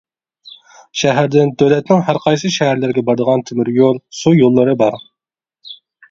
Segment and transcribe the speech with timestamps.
[0.99, 4.97] شەھەردىن دۆلەتنىڭ ھەرقايسى شەھەرلىرىگە بارىدىغان تۆمۈريول، سۇ يوللىرى بار.